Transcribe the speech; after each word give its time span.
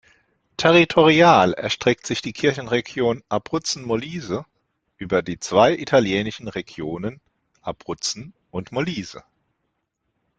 Territorial 0.57 1.53
erstreckt 1.53 2.07
sich 2.07 2.23
die 2.23 2.33
Kirchenregion 2.33 3.23
Abruzzen-Molise 3.29 4.47
über 4.97 5.21
die 5.21 5.37
zwei 5.39 5.73
italienischen 5.77 6.47
Regionen 6.47 7.21
Abruzzen 7.61 8.33
und 8.49 8.71
Molise. 8.71 9.23